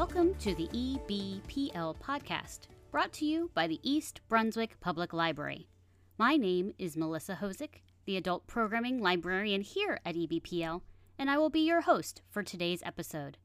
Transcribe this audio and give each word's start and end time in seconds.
Welcome 0.00 0.34
to 0.36 0.54
the 0.54 0.66
EBPL 0.68 1.94
podcast, 1.98 2.60
brought 2.90 3.12
to 3.12 3.26
you 3.26 3.50
by 3.52 3.66
the 3.66 3.78
East 3.82 4.22
Brunswick 4.30 4.80
Public 4.80 5.12
Library. 5.12 5.68
My 6.16 6.38
name 6.38 6.72
is 6.78 6.96
Melissa 6.96 7.36
Hosick, 7.38 7.82
the 8.06 8.16
adult 8.16 8.46
programming 8.46 9.02
librarian 9.02 9.60
here 9.60 10.00
at 10.06 10.14
EBPL, 10.14 10.80
and 11.18 11.30
I 11.30 11.36
will 11.36 11.50
be 11.50 11.60
your 11.60 11.82
host 11.82 12.22
for 12.30 12.42
today's 12.42 12.82
episode. 12.82 13.36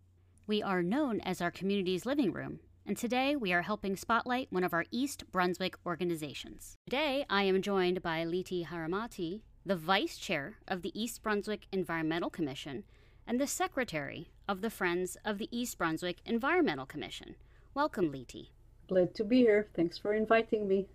We 0.48 0.64
are 0.64 0.82
known 0.82 1.20
as 1.20 1.42
our 1.42 1.52
community's 1.52 2.06
living 2.06 2.32
room, 2.32 2.62
and 2.86 2.96
today 2.96 3.36
we 3.36 3.52
are 3.52 3.64
helping 3.64 3.98
spotlight 3.98 4.48
one 4.50 4.64
of 4.64 4.74
our 4.74 4.86
East 4.92 5.30
Brunswick 5.34 5.76
organizations. 5.86 6.76
Today 6.86 7.26
I 7.30 7.44
am 7.44 7.62
joined 7.62 8.02
by 8.02 8.24
Liti 8.24 8.66
Haramaty, 8.66 9.42
the 9.66 9.76
Vice 9.76 10.18
Chair 10.18 10.56
of 10.70 10.84
the 10.84 10.98
East 10.98 11.22
Brunswick 11.22 11.68
Environmental 11.74 12.30
Commission 12.30 12.86
and 13.28 13.40
the 13.40 13.48
Secretary 13.48 14.30
of 14.48 14.62
the 14.62 14.70
Friends 14.70 15.18
of 15.26 15.38
the 15.38 15.50
East 15.52 15.78
Brunswick 15.78 16.18
Environmental 16.26 16.86
Commission. 16.86 17.36
Welcome, 17.74 18.12
Liti. 18.12 18.50
Glad 18.88 19.16
to 19.16 19.24
be 19.24 19.40
here. 19.40 19.68
Thanks 19.76 19.98
for 19.98 20.14
inviting 20.14 20.68
me. 20.68 20.88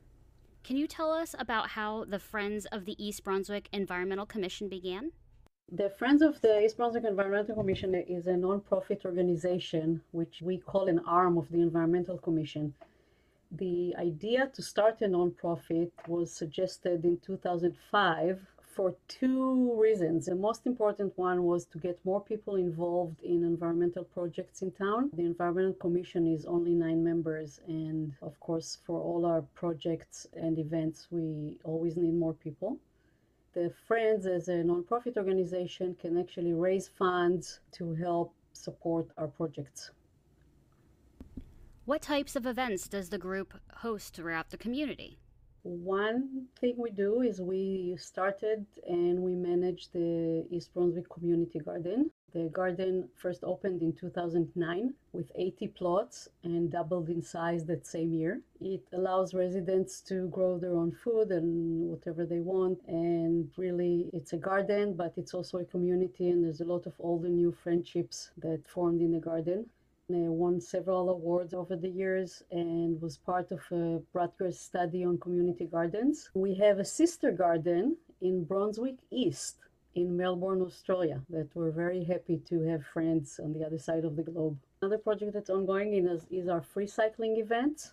Can 0.63 0.77
you 0.77 0.87
tell 0.87 1.11
us 1.11 1.35
about 1.39 1.71
how 1.71 2.05
the 2.05 2.19
Friends 2.19 2.67
of 2.67 2.85
the 2.85 3.03
East 3.05 3.25
Brunswick 3.25 3.69
Environmental 3.73 4.27
Commission 4.27 4.69
began? 4.69 5.11
The 5.73 5.91
Friends 5.99 6.23
of 6.23 6.41
the 6.41 6.65
East 6.65 6.77
Brunswick 6.77 7.05
Environmental 7.05 7.55
Commission 7.55 7.95
is 7.95 8.27
a 8.27 8.37
non-profit 8.37 9.03
organization 9.05 10.01
which 10.13 10.43
we 10.43 10.59
call 10.59 10.89
an 10.89 11.01
arm 11.07 11.39
of 11.39 11.49
the 11.51 11.61
Environmental 11.61 12.19
Commission. 12.19 12.75
The 13.53 13.95
idea 13.99 14.51
to 14.55 14.63
start 14.63 15.01
a 15.01 15.09
non-profit 15.09 15.93
was 16.07 16.33
suggested 16.33 17.05
in 17.05 17.19
2005 17.19 18.41
for 18.81 18.95
two 19.09 19.79
reasons. 19.79 20.25
The 20.25 20.35
most 20.35 20.65
important 20.65 21.13
one 21.19 21.45
was 21.45 21.67
to 21.67 21.77
get 21.77 22.03
more 22.03 22.23
people 22.23 22.57
involved 22.57 23.23
in 23.23 23.45
environmental 23.45 24.05
projects 24.05 24.63
in 24.63 24.71
town. 24.71 25.11
The 25.13 25.27
Environmental 25.27 25.75
Commission 25.75 26.27
is 26.27 26.47
only 26.47 26.71
nine 26.71 27.05
members, 27.05 27.61
and 27.69 28.15
of 28.23 28.41
course, 28.41 28.79
for 28.87 28.99
all 28.99 29.27
our 29.27 29.43
projects 29.55 30.27
and 30.33 30.59
events, 30.59 31.09
we 31.11 31.59
always 31.63 31.99
need 31.99 32.15
more 32.15 32.33
people. 32.33 32.79
The 33.53 33.71
Friends, 33.87 34.25
as 34.25 34.49
a 34.49 34.63
nonprofit 34.73 35.19
organization, 35.19 35.95
can 36.01 36.17
actually 36.17 36.55
raise 36.55 36.89
funds 36.89 37.61
to 37.73 37.95
help 37.97 38.33
support 38.55 39.09
our 39.19 39.29
projects. 39.29 39.91
What 41.85 42.01
types 42.01 42.35
of 42.35 42.47
events 42.47 42.89
does 42.89 43.11
the 43.11 43.19
group 43.19 43.61
host 43.85 44.15
throughout 44.15 44.49
the 44.49 44.57
community? 44.57 45.19
One 45.63 46.47
thing 46.59 46.77
we 46.79 46.91
do 46.91 47.21
is 47.21 47.43
we 47.43 47.95
started 47.99 48.65
and 48.87 49.21
we 49.21 49.35
manage 49.35 49.91
the 49.91 50.47
East 50.51 50.73
Brunswick 50.73 51.11
Community 51.11 51.59
Garden. 51.59 52.11
The 52.33 52.49
garden 52.49 53.09
first 53.15 53.45
opened 53.45 53.83
in 53.83 53.93
2009 53.93 54.95
with 55.13 55.31
80 55.35 55.69
plots 55.69 56.29
and 56.45 56.71
doubled 56.71 57.11
in 57.11 57.21
size 57.21 57.67
that 57.67 57.87
same 57.87 58.15
year. 58.15 58.41
It 58.61 58.85
allows 58.95 59.35
residents 59.35 60.01
to 60.03 60.29
grow 60.29 60.57
their 60.57 60.75
own 60.75 60.93
food 60.93 61.31
and 61.31 61.91
whatever 61.91 62.25
they 62.25 62.41
want. 62.41 62.79
And 62.87 63.51
really, 63.59 64.09
it's 64.15 64.33
a 64.33 64.39
garden, 64.39 64.95
but 64.95 65.13
it's 65.19 65.35
also 65.35 65.59
a 65.59 65.65
community, 65.65 66.31
and 66.31 66.43
there's 66.43 66.61
a 66.61 66.73
lot 66.73 66.87
of 66.87 66.95
old 67.01 67.27
and 67.27 67.37
new 67.37 67.53
friendships 67.53 68.31
that 68.39 68.67
formed 68.67 69.03
in 69.03 69.13
the 69.13 69.21
garden 69.21 69.67
Uh, 70.11 70.33
won 70.33 70.61
several 70.61 71.09
awards 71.11 71.55
over 71.55 71.77
the 71.77 71.89
years 71.89 72.43
and 72.51 73.01
was 73.01 73.19
part 73.19 73.53
of 73.53 73.61
a 73.71 74.03
Rutgers 74.13 74.59
study 74.59 75.05
on 75.05 75.19
community 75.19 75.67
gardens. 75.67 76.31
We 76.35 76.53
have 76.57 76.81
a 76.81 76.85
sister 76.85 77.31
garden 77.31 77.97
in 78.21 78.43
Brunswick 78.43 78.97
East 79.13 79.59
in 79.95 80.17
Melbourne, 80.17 80.63
Australia, 80.63 81.23
that 81.31 81.49
we're 81.55 81.71
very 81.71 82.03
happy 82.03 82.39
to 82.49 82.61
have 82.63 82.85
friends 82.85 83.39
on 83.39 83.53
the 83.53 83.65
other 83.65 83.79
side 83.79 84.05
of 84.05 84.17
the 84.17 84.25
globe. 84.25 84.59
Another 84.83 84.99
project 84.99 85.33
that's 85.33 85.51
ongoing 85.51 85.95
is, 85.95 86.27
is 86.29 86.49
our 86.49 86.63
free 86.63 86.89
cycling 86.89 87.37
event. 87.37 87.93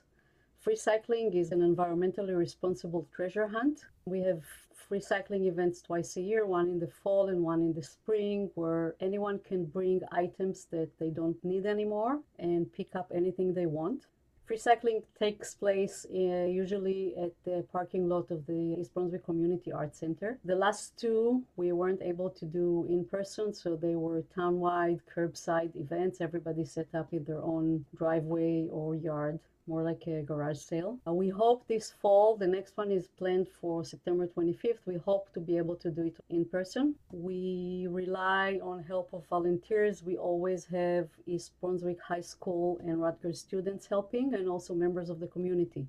Free 0.58 0.76
cycling 0.76 1.34
is 1.34 1.52
an 1.52 1.60
environmentally 1.60 2.36
responsible 2.36 3.08
treasure 3.16 3.48
hunt. 3.48 3.86
We 4.06 4.22
have 4.22 4.44
free 4.88 5.02
cycling 5.02 5.46
events 5.46 5.82
twice 5.82 6.16
a 6.16 6.22
year, 6.22 6.46
one 6.46 6.70
in 6.70 6.80
the 6.80 6.88
fall 6.88 7.28
and 7.28 7.44
one 7.44 7.60
in 7.60 7.74
the 7.74 7.84
spring, 7.84 8.50
where 8.56 8.96
anyone 9.02 9.40
can 9.40 9.66
bring 9.66 10.02
items 10.12 10.66
that 10.72 10.90
they 10.98 11.10
don't 11.10 11.44
need 11.44 11.66
anymore 11.66 12.20
and 12.40 12.72
pick 12.72 12.96
up 12.96 13.12
anything 13.14 13.54
they 13.54 13.66
want. 13.66 14.06
Free 14.48 14.56
cycling 14.56 15.04
takes 15.20 15.56
place 15.56 16.06
uh, 16.10 16.46
usually 16.46 17.14
at 17.18 17.34
the 17.44 17.66
parking 17.70 18.08
lot 18.08 18.32
of 18.32 18.46
the 18.46 18.78
East 18.80 18.94
Brunswick 18.94 19.26
Community 19.26 19.74
Arts 19.74 20.00
Center. 20.00 20.40
The 20.46 20.56
last 20.56 20.96
two 20.98 21.44
we 21.58 21.74
weren't 21.74 22.02
able 22.02 22.30
to 22.30 22.46
do 22.46 22.86
in 22.88 23.04
person, 23.04 23.54
so 23.54 23.76
they 23.76 23.98
were 23.98 24.24
townwide 24.38 25.02
curbside 25.14 25.76
events. 25.76 26.22
Everybody 26.22 26.64
set 26.64 26.88
up 26.96 27.12
in 27.12 27.26
their 27.26 27.42
own 27.42 27.84
driveway 27.98 28.70
or 28.72 28.96
yard 28.96 29.38
more 29.68 29.84
like 29.84 30.08
a 30.08 30.22
garage 30.22 30.58
sale. 30.58 30.98
Uh, 31.06 31.14
we 31.14 31.30
hope 31.30 31.68
this 31.68 31.94
fall, 32.02 32.38
the 32.38 32.48
next 32.48 32.78
one 32.78 32.92
is 32.92 33.10
planned 33.20 33.48
for 33.62 33.84
September 33.84 34.28
25th. 34.28 34.80
We 34.86 34.96
hope 34.96 35.32
to 35.34 35.40
be 35.40 35.58
able 35.58 35.76
to 35.76 35.92
do 35.92 36.04
it 36.04 36.16
in 36.30 36.46
person. 36.46 36.96
We 37.12 37.88
rely 37.90 38.60
on 38.64 38.84
help 38.84 39.10
of 39.14 39.26
volunteers. 39.30 40.04
We 40.04 40.16
always 40.18 40.66
have 40.66 41.10
East 41.26 41.52
Brunswick 41.60 42.00
High 42.02 42.22
School 42.22 42.80
and 42.82 43.02
Rutgers 43.02 43.40
students 43.40 43.88
helping 43.88 44.34
and 44.38 44.50
also 44.50 44.74
members 44.74 45.10
of 45.10 45.20
the 45.20 45.28
community. 45.28 45.88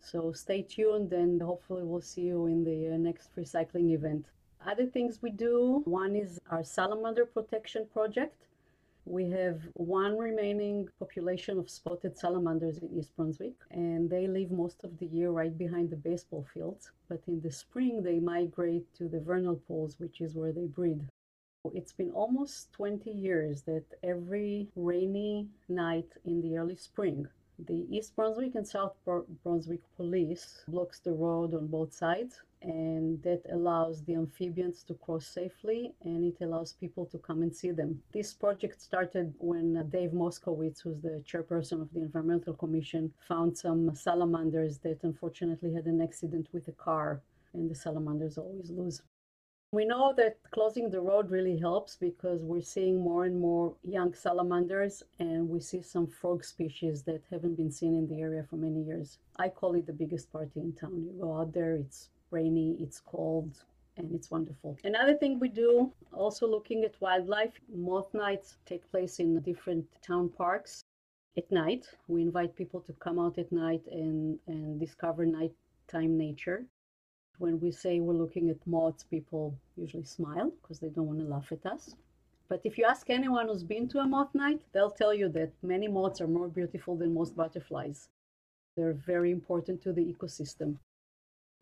So 0.00 0.32
stay 0.32 0.62
tuned 0.62 1.12
and 1.12 1.40
hopefully 1.40 1.82
we'll 1.82 2.02
see 2.02 2.22
you 2.22 2.46
in 2.46 2.62
the 2.62 2.94
uh, 2.94 2.96
next 2.98 3.34
recycling 3.36 3.94
event. 3.94 4.26
Other 4.66 4.86
things 4.86 5.20
we 5.22 5.30
do, 5.30 5.82
one 5.84 6.14
is 6.16 6.40
our 6.50 6.64
salamander 6.64 7.26
protection 7.26 7.86
project. 7.92 8.46
We 9.06 9.30
have 9.30 9.60
one 9.74 10.16
remaining 10.16 10.88
population 10.98 11.58
of 11.58 11.68
spotted 11.68 12.16
salamanders 12.16 12.78
in 12.78 12.88
East 12.98 13.14
Brunswick, 13.16 13.56
and 13.70 14.08
they 14.08 14.26
live 14.26 14.50
most 14.50 14.82
of 14.82 14.98
the 14.98 15.06
year 15.06 15.30
right 15.30 15.56
behind 15.56 15.90
the 15.90 15.96
baseball 15.96 16.46
fields. 16.54 16.90
But 17.08 17.20
in 17.26 17.42
the 17.42 17.52
spring, 17.52 18.02
they 18.02 18.18
migrate 18.18 18.86
to 18.94 19.06
the 19.06 19.20
vernal 19.20 19.56
pools, 19.56 20.00
which 20.00 20.22
is 20.22 20.34
where 20.34 20.52
they 20.52 20.66
breed. 20.66 21.02
It's 21.74 21.92
been 21.92 22.12
almost 22.12 22.72
20 22.72 23.10
years 23.10 23.62
that 23.62 23.84
every 24.02 24.68
rainy 24.74 25.48
night 25.68 26.10
in 26.24 26.40
the 26.40 26.56
early 26.56 26.76
spring, 26.76 27.28
the 27.58 27.86
East 27.90 28.16
Brunswick 28.16 28.54
and 28.54 28.66
South 28.66 28.96
Brunswick 29.42 29.82
police 29.96 30.64
blocks 30.68 31.00
the 31.00 31.12
road 31.12 31.54
on 31.54 31.66
both 31.68 31.92
sides 31.92 32.40
and 32.62 33.22
that 33.22 33.42
allows 33.52 34.02
the 34.04 34.14
amphibians 34.14 34.82
to 34.84 34.94
cross 34.94 35.26
safely 35.26 35.92
and 36.02 36.24
it 36.24 36.42
allows 36.42 36.72
people 36.72 37.04
to 37.06 37.18
come 37.18 37.42
and 37.42 37.54
see 37.54 37.70
them. 37.70 38.00
This 38.12 38.32
project 38.32 38.80
started 38.80 39.34
when 39.38 39.88
Dave 39.90 40.10
Moskowitz, 40.10 40.82
who's 40.82 41.00
the 41.02 41.22
chairperson 41.30 41.82
of 41.82 41.92
the 41.92 42.00
Environmental 42.00 42.54
Commission, 42.54 43.12
found 43.28 43.56
some 43.56 43.94
salamanders 43.94 44.78
that 44.78 45.02
unfortunately 45.02 45.72
had 45.74 45.86
an 45.86 46.00
accident 46.00 46.48
with 46.52 46.68
a 46.68 46.72
car, 46.72 47.20
and 47.52 47.70
the 47.70 47.74
salamanders 47.74 48.38
always 48.38 48.70
lose. 48.70 49.02
We 49.74 49.84
know 49.84 50.14
that 50.16 50.38
closing 50.52 50.88
the 50.88 51.00
road 51.00 51.32
really 51.32 51.58
helps 51.58 51.96
because 51.96 52.40
we're 52.42 52.60
seeing 52.60 53.00
more 53.00 53.24
and 53.24 53.36
more 53.36 53.74
young 53.82 54.14
salamanders 54.14 55.02
and 55.18 55.48
we 55.48 55.58
see 55.58 55.82
some 55.82 56.06
frog 56.06 56.44
species 56.44 57.02
that 57.02 57.24
haven't 57.28 57.56
been 57.56 57.72
seen 57.72 57.92
in 57.96 58.06
the 58.06 58.20
area 58.20 58.44
for 58.48 58.54
many 58.54 58.82
years. 58.84 59.18
I 59.36 59.48
call 59.48 59.74
it 59.74 59.84
the 59.88 59.92
biggest 59.92 60.30
party 60.30 60.60
in 60.60 60.74
town. 60.74 61.02
You 61.04 61.20
go 61.20 61.36
out 61.36 61.52
there, 61.52 61.74
it's 61.74 62.10
rainy, 62.30 62.76
it's 62.78 63.00
cold, 63.00 63.64
and 63.96 64.14
it's 64.14 64.30
wonderful. 64.30 64.78
Another 64.84 65.16
thing 65.16 65.40
we 65.40 65.48
do, 65.48 65.90
also 66.12 66.46
looking 66.46 66.84
at 66.84 67.00
wildlife, 67.00 67.58
moth 67.74 68.14
nights 68.14 68.58
take 68.66 68.88
place 68.92 69.18
in 69.18 69.40
different 69.40 69.86
town 70.06 70.28
parks 70.28 70.84
at 71.36 71.50
night. 71.50 71.84
We 72.06 72.22
invite 72.22 72.54
people 72.54 72.80
to 72.82 72.92
come 72.92 73.18
out 73.18 73.38
at 73.38 73.50
night 73.50 73.82
and, 73.90 74.38
and 74.46 74.78
discover 74.78 75.26
nighttime 75.26 76.16
nature. 76.16 76.64
When 77.38 77.60
we 77.60 77.70
say 77.72 78.00
we're 78.00 78.14
looking 78.14 78.48
at 78.50 78.66
moths, 78.66 79.02
people 79.02 79.54
usually 79.76 80.04
smile 80.04 80.52
because 80.62 80.78
they 80.78 80.88
don't 80.88 81.06
want 81.06 81.18
to 81.20 81.26
laugh 81.26 81.50
at 81.50 81.66
us. 81.66 81.94
But 82.48 82.60
if 82.64 82.78
you 82.78 82.84
ask 82.84 83.10
anyone 83.10 83.48
who's 83.48 83.64
been 83.64 83.88
to 83.88 83.98
a 83.98 84.06
moth 84.06 84.34
night, 84.34 84.60
they'll 84.72 84.90
tell 84.90 85.14
you 85.14 85.28
that 85.30 85.50
many 85.62 85.88
moths 85.88 86.20
are 86.20 86.28
more 86.28 86.48
beautiful 86.48 86.96
than 86.96 87.14
most 87.14 87.34
butterflies. 87.34 88.08
They're 88.76 88.92
very 88.92 89.30
important 89.30 89.82
to 89.82 89.92
the 89.92 90.04
ecosystem. 90.04 90.76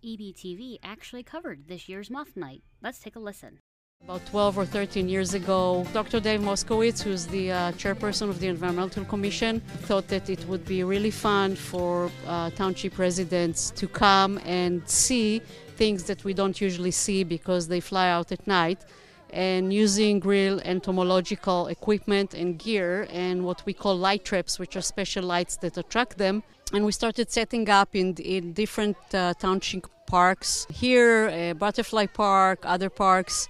EBTV 0.04 0.78
actually 0.82 1.22
covered 1.22 1.68
this 1.68 1.88
year's 1.88 2.10
Moth 2.10 2.36
Night. 2.36 2.62
Let's 2.82 2.98
take 2.98 3.16
a 3.16 3.20
listen. 3.20 3.60
About 4.04 4.26
12 4.26 4.58
or 4.58 4.66
13 4.66 5.08
years 5.08 5.32
ago, 5.32 5.86
Dr. 5.92 6.18
Dave 6.18 6.40
Moskowitz, 6.40 7.00
who's 7.00 7.24
the 7.28 7.52
uh, 7.52 7.72
chairperson 7.72 8.28
of 8.28 8.40
the 8.40 8.48
Environmental 8.48 9.04
Commission, 9.04 9.60
thought 9.86 10.08
that 10.08 10.28
it 10.28 10.44
would 10.48 10.66
be 10.66 10.82
really 10.82 11.12
fun 11.12 11.54
for 11.54 12.10
uh, 12.26 12.50
township 12.50 12.98
residents 12.98 13.70
to 13.70 13.86
come 13.86 14.40
and 14.44 14.82
see 14.88 15.38
things 15.76 16.02
that 16.04 16.24
we 16.24 16.34
don't 16.34 16.60
usually 16.60 16.90
see 16.90 17.22
because 17.22 17.68
they 17.68 17.78
fly 17.78 18.08
out 18.08 18.32
at 18.32 18.44
night. 18.44 18.84
And 19.30 19.72
using 19.72 20.18
real 20.18 20.58
entomological 20.60 21.68
equipment 21.68 22.34
and 22.34 22.58
gear 22.58 23.06
and 23.08 23.44
what 23.44 23.64
we 23.64 23.72
call 23.72 23.96
light 23.96 24.24
traps, 24.24 24.58
which 24.58 24.74
are 24.74 24.82
special 24.82 25.22
lights 25.22 25.56
that 25.58 25.76
attract 25.78 26.18
them, 26.18 26.42
and 26.72 26.84
we 26.84 26.90
started 26.90 27.30
setting 27.30 27.70
up 27.70 27.94
in, 27.94 28.14
in 28.14 28.52
different 28.52 28.96
uh, 29.14 29.34
township 29.34 29.86
parks 30.06 30.66
here, 30.70 31.28
uh, 31.28 31.54
Butterfly 31.54 32.06
Park, 32.06 32.64
other 32.64 32.90
parks, 32.90 33.48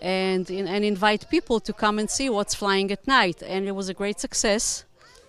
and, 0.00 0.50
and 0.50 0.84
invite 0.84 1.28
people 1.30 1.60
to 1.60 1.72
come 1.72 1.98
and 1.98 2.08
see 2.10 2.28
what's 2.30 2.54
flying 2.54 2.90
at 2.90 3.06
night. 3.06 3.42
And 3.42 3.66
it 3.66 3.72
was 3.72 3.88
a 3.88 3.94
great 3.94 4.18
success. 4.20 4.84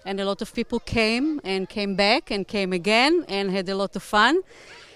and 0.05 0.19
a 0.19 0.25
lot 0.25 0.41
of 0.41 0.53
people 0.53 0.79
came 0.79 1.39
and 1.43 1.69
came 1.69 1.95
back 1.95 2.31
and 2.31 2.47
came 2.47 2.73
again 2.73 3.25
and 3.27 3.51
had 3.51 3.69
a 3.69 3.75
lot 3.75 3.95
of 3.95 4.03
fun. 4.03 4.41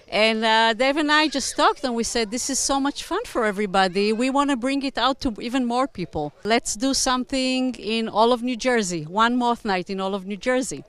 And 0.07 0.45
uh, 0.45 0.73
Dave 0.73 0.97
and 0.97 1.11
I 1.11 1.27
just 1.27 1.55
talked 1.55 1.83
and 1.83 1.95
we 1.95 2.03
said, 2.03 2.29
This 2.29 2.49
is 2.49 2.59
so 2.59 2.79
much 2.79 3.03
fun 3.03 3.23
for 3.25 3.45
everybody. 3.45 4.13
We 4.13 4.29
want 4.29 4.49
to 4.51 4.55
bring 4.55 4.83
it 4.83 4.97
out 4.97 5.19
to 5.21 5.33
even 5.41 5.65
more 5.65 5.87
people. 5.87 6.33
Let's 6.43 6.75
do 6.75 6.93
something 6.93 7.75
in 7.75 8.07
all 8.07 8.31
of 8.31 8.43
New 8.43 8.55
Jersey, 8.55 9.03
one 9.03 9.35
moth 9.35 9.65
night 9.65 9.89
in 9.89 9.99
all 9.99 10.13
of 10.13 10.25
New 10.25 10.37
Jersey. 10.37 10.83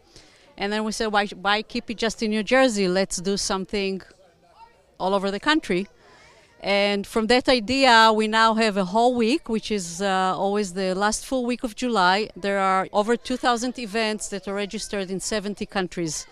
And 0.58 0.72
then 0.72 0.84
we 0.84 0.92
said, 0.92 1.06
Why, 1.06 1.26
why 1.26 1.62
keep 1.62 1.90
it 1.90 1.96
just 1.96 2.22
in 2.22 2.30
New 2.30 2.42
Jersey? 2.42 2.88
Let's 2.88 3.16
do 3.16 3.36
something 3.36 4.02
all 4.98 5.14
over 5.14 5.30
the 5.30 5.40
country. 5.40 5.88
And 6.60 7.06
from 7.06 7.26
that 7.26 7.48
idea, 7.48 8.12
we 8.14 8.28
now 8.28 8.54
have 8.54 8.76
a 8.76 8.84
whole 8.84 9.14
week, 9.14 9.48
which 9.48 9.70
is 9.70 10.00
uh, 10.00 10.34
always 10.36 10.72
the 10.72 10.94
last 10.94 11.26
full 11.26 11.44
week 11.44 11.62
of 11.64 11.76
July. 11.76 12.30
There 12.34 12.58
are 12.58 12.88
over 12.92 13.16
2,000 13.16 13.78
events 13.78 14.28
that 14.28 14.48
are 14.48 14.54
registered 14.54 15.10
in 15.10 15.20
70 15.20 15.66
countries. 15.66 16.26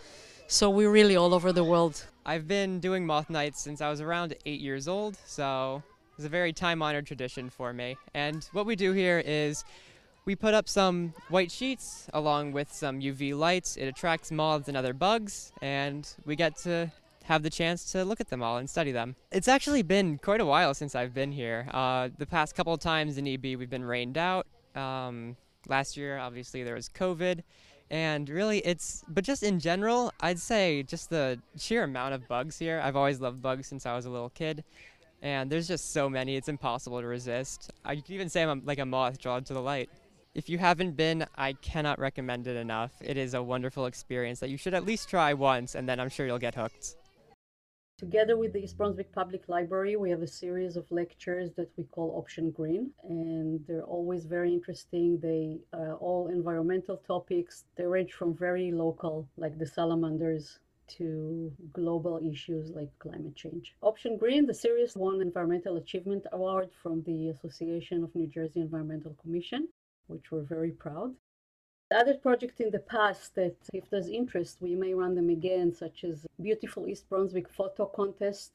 So 0.47 0.71
we're 0.71 0.91
really 0.91 1.17
all 1.17 1.35
over 1.35 1.53
the 1.53 1.65
world. 1.65 2.07
I've 2.27 2.49
been 2.49 2.81
doing 2.81 3.05
moth 3.05 3.29
nights 3.29 3.61
since 3.61 3.81
I 3.81 3.91
was 3.91 4.01
around 4.01 4.35
eight 4.47 4.61
years 4.61 4.89
old, 4.89 5.19
so 5.27 5.83
it's 6.17 6.25
a 6.25 6.29
very 6.31 6.53
time 6.53 6.81
honored 6.81 7.07
tradition 7.07 7.51
for 7.51 7.73
me. 7.73 7.97
And 8.15 8.49
what 8.53 8.65
we 8.65 8.77
do 8.77 8.93
here 8.93 9.23
is 9.25 9.65
we 10.25 10.35
put 10.35 10.55
up 10.55 10.69
some 10.69 11.13
white 11.29 11.51
sheets 11.51 12.09
along 12.15 12.53
with 12.53 12.73
some 12.73 13.01
UV 13.01 13.37
lights. 13.37 13.77
It 13.77 13.87
attracts 13.87 14.31
moths 14.31 14.69
and 14.69 14.77
other 14.77 14.95
bugs, 14.95 15.53
and 15.61 16.09
we 16.25 16.35
get 16.35 16.57
to 16.59 16.91
have 17.25 17.43
the 17.43 17.51
chance 17.51 17.91
to 17.93 18.05
look 18.05 18.21
at 18.21 18.29
them 18.29 18.43
all 18.43 18.59
and 18.59 18.69
study 18.69 18.93
them. 18.93 19.17
It's 19.33 19.49
actually 19.49 19.83
been 19.83 20.19
quite 20.19 20.41
a 20.41 20.47
while 20.47 20.75
since 20.75 20.95
I've 20.95 21.15
been 21.15 21.33
here. 21.33 21.67
Uh, 21.73 22.11
the 22.19 22.27
past 22.27 22.55
couple 22.55 22.73
of 22.73 22.81
times 22.81 23.19
in 23.19 23.27
EB, 23.27 23.43
we've 23.59 23.71
been 23.71 23.85
rained 23.85 24.19
out. 24.19 24.47
Um, 24.75 25.37
last 25.67 25.97
year, 25.97 26.19
obviously, 26.19 26.63
there 26.63 26.75
was 26.75 26.89
COVID. 26.89 27.43
And 27.91 28.29
really, 28.29 28.59
it's, 28.59 29.05
but 29.09 29.25
just 29.25 29.43
in 29.43 29.59
general, 29.59 30.13
I'd 30.21 30.39
say 30.39 30.83
just 30.83 31.11
the 31.11 31.41
sheer 31.57 31.85
amount 31.85 32.15
of 32.15 32.29
bugs 32.29 32.59
here. 32.59 32.81
I've 32.85 32.97
always 32.97 33.21
loved 33.21 33.41
bugs 33.41 33.67
since 33.67 33.87
I 33.87 33.95
was 33.95 34.05
a 34.05 34.11
little 34.11 34.31
kid. 34.31 34.65
And 35.23 35.51
there's 35.51 35.69
just 35.69 35.93
so 35.93 36.11
many, 36.11 36.37
it's 36.37 36.49
impossible 36.49 37.01
to 37.01 37.07
resist. 37.07 37.73
I 37.85 37.97
could 37.97 38.11
even 38.11 38.29
say 38.29 38.43
I'm 38.43 38.63
like 38.67 38.79
a 38.79 38.85
moth 38.85 39.19
drawn 39.19 39.45
to 39.45 39.55
the 39.55 39.63
light. 39.63 39.89
If 40.35 40.51
you 40.51 40.59
haven't 40.59 40.97
been, 40.97 41.25
I 41.37 41.55
cannot 41.55 41.99
recommend 41.99 42.47
it 42.49 42.57
enough. 42.57 42.93
It 43.01 43.17
is 43.17 43.33
a 43.33 43.43
wonderful 43.43 43.87
experience 43.87 44.41
that 44.41 44.51
you 44.51 44.59
should 44.59 44.75
at 44.75 44.85
least 44.85 45.09
try 45.09 45.33
once, 45.33 45.75
and 45.75 45.89
then 45.89 46.01
I'm 46.01 46.11
sure 46.11 46.27
you'll 46.27 46.39
get 46.39 46.57
hooked. 46.57 46.97
Together 47.97 48.37
with 48.37 48.53
the 48.53 48.59
East 48.59 48.77
Brunswick 48.77 49.13
Public 49.13 49.49
Library, 49.49 49.95
we 49.95 50.11
have 50.11 50.23
a 50.23 50.27
series 50.27 50.77
of 50.77 50.91
lectures 50.91 51.53
that 51.53 51.71
we 51.77 51.85
call 51.85 52.19
Option 52.19 52.51
Green, 52.51 52.91
and 53.05 53.65
they're 53.69 53.85
always 53.85 54.27
very 54.27 54.53
interesting. 54.53 55.21
They 55.21 55.61
are 55.73 55.95
all 55.95 56.27
environmental 56.27 56.97
topics. 56.97 57.67
They 57.77 57.87
range 57.87 58.13
from 58.13 58.35
very 58.35 58.73
local, 58.73 59.29
like 59.37 59.59
the 59.59 59.67
salamanders, 59.67 60.59
to 60.97 61.53
global 61.73 62.19
issues 62.19 62.71
like 62.71 62.91
climate 62.99 63.37
change. 63.37 63.77
Option 63.81 64.17
Green, 64.19 64.45
the 64.45 64.55
series 64.55 64.97
won 64.97 65.23
Environmental 65.23 65.77
Achievement 65.77 66.27
Award 66.33 66.71
from 66.83 67.05
the 67.05 67.29
Association 67.29 68.03
of 68.03 68.13
New 68.17 68.27
Jersey 68.27 68.61
Environmental 68.61 69.15
Commission, 69.23 69.69
which 70.09 70.33
we're 70.33 70.43
very 70.43 70.73
proud. 70.73 71.15
Other 71.91 72.15
projects 72.15 72.61
in 72.61 72.71
the 72.71 72.79
past 72.79 73.35
that, 73.35 73.57
if 73.73 73.89
there's 73.91 74.09
interest, 74.09 74.59
we 74.61 74.75
may 74.75 74.95
run 74.95 75.15
them 75.15 75.29
again, 75.29 75.73
such 75.73 76.05
as 76.05 76.27
Beautiful 76.41 76.89
East 76.89 77.09
Brunswick 77.09 77.49
Photo 77.49 77.87
Contest. 77.87 78.53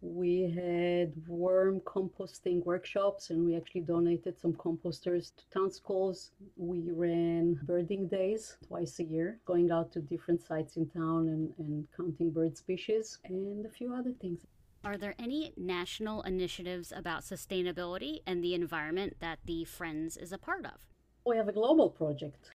We 0.00 0.42
had 0.50 1.12
worm 1.26 1.80
composting 1.80 2.64
workshops, 2.64 3.30
and 3.30 3.44
we 3.44 3.56
actually 3.56 3.82
donated 3.82 4.38
some 4.40 4.52
composters 4.52 5.32
to 5.36 5.48
town 5.50 5.70
schools. 5.70 6.30
We 6.56 6.90
ran 6.90 7.58
birding 7.64 8.08
days 8.08 8.56
twice 8.66 8.98
a 8.98 9.04
year, 9.04 9.40
going 9.46 9.70
out 9.70 9.92
to 9.92 10.00
different 10.00 10.42
sites 10.42 10.76
in 10.76 10.88
town 10.90 11.28
and, 11.28 11.52
and 11.58 11.86
counting 11.96 12.30
bird 12.30 12.56
species, 12.56 13.18
and 13.24 13.66
a 13.66 13.70
few 13.70 13.94
other 13.94 14.12
things. 14.12 14.46
Are 14.84 14.98
there 14.98 15.14
any 15.18 15.54
national 15.56 16.22
initiatives 16.22 16.92
about 16.92 17.22
sustainability 17.22 18.18
and 18.26 18.44
the 18.44 18.54
environment 18.54 19.16
that 19.20 19.38
the 19.46 19.64
Friends 19.64 20.16
is 20.16 20.32
a 20.32 20.38
part 20.38 20.66
of? 20.66 20.93
We 21.26 21.38
have 21.38 21.48
a 21.48 21.52
global 21.52 21.88
project. 21.88 22.50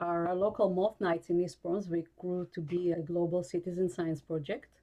Our 0.00 0.34
local 0.34 0.70
moth 0.70 0.98
nights 0.98 1.28
in 1.28 1.40
East 1.40 1.62
Brunswick 1.62 2.06
grew 2.16 2.48
to 2.54 2.62
be 2.62 2.92
a 2.92 3.02
global 3.02 3.44
citizen 3.44 3.90
science 3.90 4.22
project. 4.22 4.80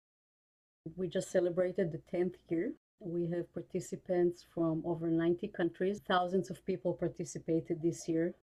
We 0.96 1.08
just 1.08 1.32
celebrated 1.32 1.92
the 1.92 2.04
10th 2.16 2.36
year. 2.50 2.74
We 3.00 3.26
have 3.32 3.52
participants 3.52 4.46
from 4.54 4.84
over 4.86 5.10
90 5.10 5.48
countries. 5.48 6.02
Thousands 6.08 6.52
of 6.52 6.64
people 6.68 6.94
participated 6.94 7.82
this 7.82 8.08
year. 8.08 8.36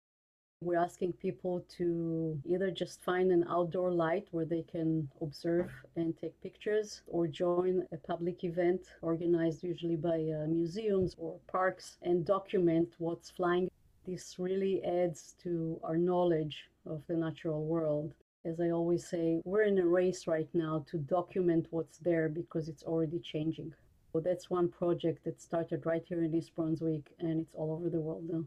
We're 0.64 0.80
asking 0.80 1.14
people 1.14 1.64
to 1.78 2.42
either 2.44 2.72
just 2.72 3.04
find 3.04 3.32
an 3.32 3.46
outdoor 3.48 3.92
light 3.92 4.28
where 4.32 4.46
they 4.46 4.64
can 4.64 5.10
observe 5.22 5.70
and 5.96 6.18
take 6.18 6.42
pictures 6.42 7.04
or 7.06 7.28
join 7.28 7.86
a 7.92 7.98
public 7.98 8.44
event 8.44 8.82
organized 9.04 9.64
usually 9.64 9.96
by 9.96 10.18
uh, 10.18 10.48
museums 10.48 11.16
or 11.20 11.38
parks 11.46 12.00
and 12.02 12.26
document 12.26 12.90
what's 12.98 13.30
flying 13.30 13.70
this 14.08 14.40
really 14.40 14.82
adds 14.84 15.36
to 15.44 15.80
our 15.84 15.98
knowledge 15.98 16.70
of 16.86 17.04
the 17.08 17.16
natural 17.16 17.66
world. 17.66 18.14
As 18.46 18.62
I 18.62 18.70
always 18.70 19.06
say, 19.06 19.42
we're 19.44 19.64
in 19.64 19.78
a 19.80 19.86
race 19.86 20.26
right 20.26 20.48
now 20.54 20.86
to 20.90 20.98
document 20.98 21.68
what's 21.72 21.98
there 21.98 22.30
because 22.30 22.70
it's 22.70 22.84
already 22.84 23.20
changing. 23.20 23.74
So 24.14 24.22
that's 24.22 24.50
one 24.50 24.70
project 24.70 25.26
that 25.26 25.42
started 25.42 25.86
right 25.86 26.04
here 26.08 26.24
in 26.24 26.34
East 26.34 26.56
Brunswick 26.56 27.12
and 27.20 27.42
it's 27.42 27.54
all 27.54 27.74
over 27.74 27.90
the 27.90 28.00
world 28.00 28.24
now. 28.32 28.46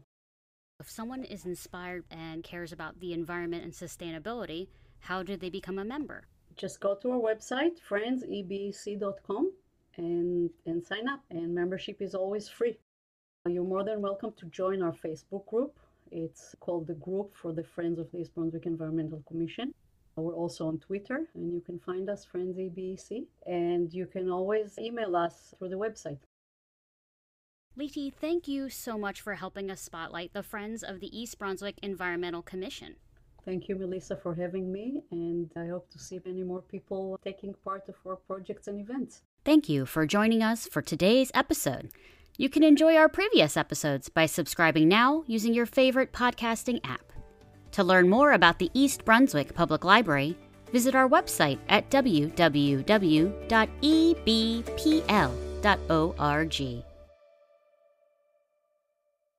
If 0.79 0.89
someone 0.89 1.23
is 1.23 1.45
inspired 1.45 2.05
and 2.09 2.43
cares 2.43 2.71
about 2.71 2.99
the 2.99 3.13
environment 3.13 3.63
and 3.63 3.71
sustainability, 3.71 4.67
how 4.97 5.21
do 5.21 5.37
they 5.37 5.51
become 5.51 5.77
a 5.77 5.85
member? 5.85 6.23
Just 6.57 6.79
go 6.79 6.95
to 6.95 7.11
our 7.11 7.19
website, 7.19 7.77
friendsebc.com, 7.87 9.51
and, 9.97 10.49
and 10.65 10.83
sign 10.83 11.07
up. 11.07 11.23
And 11.29 11.53
membership 11.53 12.01
is 12.01 12.15
always 12.15 12.49
free. 12.49 12.79
You're 13.49 13.63
more 13.63 13.83
than 13.83 14.03
welcome 14.03 14.33
to 14.37 14.45
join 14.45 14.83
our 14.83 14.91
Facebook 14.91 15.47
group. 15.47 15.75
It's 16.11 16.55
called 16.59 16.85
the 16.85 16.93
Group 16.93 17.35
for 17.35 17.51
the 17.51 17.63
Friends 17.63 17.97
of 17.97 18.11
the 18.11 18.19
East 18.19 18.35
Brunswick 18.35 18.67
Environmental 18.67 19.23
Commission. 19.27 19.73
We're 20.15 20.35
also 20.35 20.67
on 20.67 20.77
Twitter, 20.77 21.27
and 21.33 21.51
you 21.51 21.59
can 21.59 21.79
find 21.79 22.07
us 22.07 22.23
Friends 22.23 22.55
EBC, 22.55 23.25
and 23.47 23.91
you 23.91 24.05
can 24.05 24.29
always 24.29 24.77
email 24.77 25.15
us 25.15 25.55
through 25.57 25.69
the 25.69 25.75
website. 25.75 26.19
Liti, 27.75 28.13
thank 28.13 28.47
you 28.47 28.69
so 28.69 28.95
much 28.95 29.21
for 29.21 29.33
helping 29.33 29.71
us 29.71 29.81
spotlight 29.81 30.33
the 30.33 30.43
Friends 30.43 30.83
of 30.83 30.99
the 30.99 31.09
East 31.19 31.39
Brunswick 31.39 31.79
Environmental 31.81 32.43
Commission. 32.43 32.97
Thank 33.43 33.67
you, 33.67 33.75
Melissa, 33.75 34.17
for 34.17 34.35
having 34.35 34.71
me, 34.71 35.01
and 35.09 35.49
I 35.55 35.65
hope 35.65 35.89
to 35.89 35.97
see 35.97 36.19
many 36.23 36.43
more 36.43 36.61
people 36.61 37.19
taking 37.23 37.55
part 37.65 37.89
of 37.89 37.95
our 38.05 38.17
projects 38.17 38.67
and 38.67 38.79
events. 38.79 39.23
Thank 39.43 39.67
you 39.67 39.87
for 39.87 40.05
joining 40.05 40.43
us 40.43 40.67
for 40.67 40.83
today's 40.83 41.31
episode. 41.33 41.89
You 42.37 42.49
can 42.49 42.63
enjoy 42.63 42.95
our 42.95 43.09
previous 43.09 43.57
episodes 43.57 44.09
by 44.09 44.25
subscribing 44.25 44.87
now 44.87 45.23
using 45.27 45.53
your 45.53 45.65
favorite 45.65 46.13
podcasting 46.13 46.79
app. 46.83 47.11
To 47.71 47.83
learn 47.83 48.09
more 48.09 48.31
about 48.31 48.59
the 48.59 48.71
East 48.73 49.05
Brunswick 49.05 49.53
Public 49.53 49.83
Library, 49.83 50.37
visit 50.71 50.95
our 50.95 51.07
website 51.07 51.59
at 51.69 51.89
www.ebpl.org. 51.89 52.31